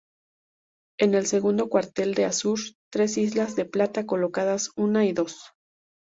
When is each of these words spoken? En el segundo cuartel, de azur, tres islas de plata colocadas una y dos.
En 0.97 1.13
el 1.13 1.27
segundo 1.27 1.69
cuartel, 1.69 2.15
de 2.15 2.25
azur, 2.25 2.57
tres 2.91 3.19
islas 3.19 3.55
de 3.55 3.65
plata 3.65 4.07
colocadas 4.07 4.71
una 4.75 5.05
y 5.05 5.13
dos. 5.13 5.51